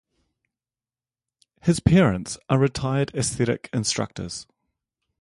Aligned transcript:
His 1.61 1.79
parents 1.79 2.39
are 2.49 2.57
retired 2.57 3.13
aesthetic 3.13 3.69
instructors. 3.71 4.47